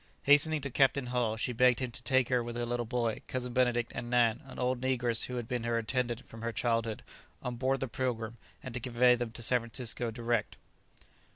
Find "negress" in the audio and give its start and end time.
4.81-5.25